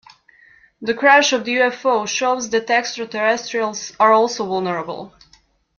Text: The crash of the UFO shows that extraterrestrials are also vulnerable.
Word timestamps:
The 0.81 0.95
crash 0.95 1.31
of 1.31 1.45
the 1.45 1.57
UFO 1.57 2.07
shows 2.07 2.49
that 2.49 2.71
extraterrestrials 2.71 3.93
are 3.99 4.11
also 4.11 4.43
vulnerable. 4.47 5.13